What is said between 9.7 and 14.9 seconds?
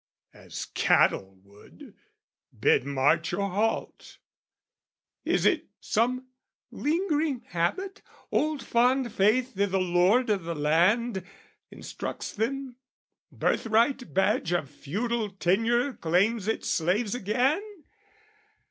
lord of the land, instructs them, birthright badge Of